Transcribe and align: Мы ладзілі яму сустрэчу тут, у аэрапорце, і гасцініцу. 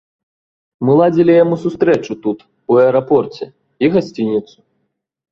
Мы 0.87 0.91
ладзілі 0.99 1.33
яму 1.43 1.55
сустрэчу 1.65 2.13
тут, 2.23 2.39
у 2.75 2.79
аэрапорце, 2.85 3.45
і 3.85 3.91
гасцініцу. 3.97 4.57